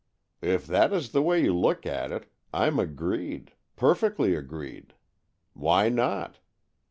"If 0.41 0.65
that 0.65 0.91
is 0.91 1.11
the 1.11 1.21
way 1.21 1.43
you 1.43 1.55
look 1.55 1.85
at 1.85 2.11
it, 2.11 2.25
I'm 2.51 2.79
agreed— 2.79 3.51
perfectly 3.75 4.33
agreed. 4.35 4.95
Why 5.53 5.89
not? 5.89 6.39